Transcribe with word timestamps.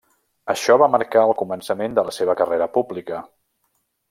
Això 0.53 0.77
va 0.81 0.87
marcar 0.93 1.25
el 1.29 1.33
començament 1.43 1.99
de 1.99 2.07
la 2.09 2.15
seva 2.21 2.37
carrera 2.43 2.69
pública. 2.79 3.23